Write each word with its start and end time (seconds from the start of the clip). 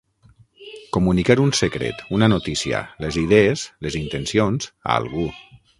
Comunicar 0.95 1.35
un 1.43 1.53
secret, 1.59 2.01
una 2.19 2.31
notícia, 2.33 2.81
les 3.05 3.21
idees, 3.27 3.69
les 3.87 4.03
intencions, 4.05 4.71
a 4.91 4.97
algú. 5.03 5.33